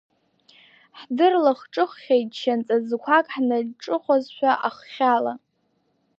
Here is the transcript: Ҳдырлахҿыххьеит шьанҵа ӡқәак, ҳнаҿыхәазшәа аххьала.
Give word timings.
Ҳдырлахҿыххьеит 0.99 2.29
шьанҵа 2.39 2.77
ӡқәак, 2.87 3.25
ҳнаҿыхәазшәа 3.33 4.51
аххьала. 4.67 5.33